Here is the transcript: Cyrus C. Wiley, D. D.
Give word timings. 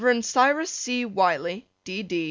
Cyrus 0.23 0.71
C. 0.71 1.05
Wiley, 1.05 1.67
D. 1.83 2.01
D. 2.01 2.19